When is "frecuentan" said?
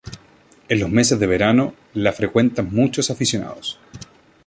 2.11-2.69